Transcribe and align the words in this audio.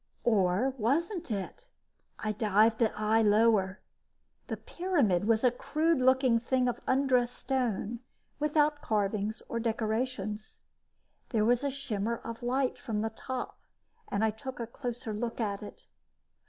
Or 0.23 0.73
wasn't 0.79 1.29
it? 1.29 1.67
I 2.17 2.31
dived 2.31 2.79
the 2.79 2.91
eye 2.99 3.21
lower. 3.21 3.81
The 4.47 4.57
pyramid 4.57 5.25
was 5.25 5.43
a 5.43 5.51
crude 5.51 5.99
looking 5.99 6.39
thing 6.39 6.67
of 6.67 6.79
undressed 6.87 7.35
stone, 7.35 7.99
without 8.39 8.81
carvings 8.81 9.43
or 9.47 9.59
decorations. 9.59 10.63
There 11.29 11.45
was 11.45 11.63
a 11.63 11.69
shimmer 11.69 12.17
of 12.23 12.41
light 12.41 12.79
from 12.79 13.01
the 13.01 13.11
top 13.11 13.59
and 14.07 14.25
I 14.25 14.31
took 14.31 14.59
a 14.59 14.65
closer 14.65 15.13
look 15.13 15.39
at 15.39 15.61
it. 15.61 15.85